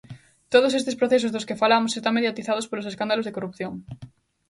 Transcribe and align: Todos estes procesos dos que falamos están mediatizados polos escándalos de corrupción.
Todos 0.53 0.75
estes 0.79 0.99
procesos 0.99 1.31
dos 1.33 1.47
que 1.47 1.59
falamos 1.61 1.95
están 1.97 2.15
mediatizados 2.17 2.67
polos 2.69 2.89
escándalos 2.91 3.25
de 3.25 3.35
corrupción. 3.35 3.73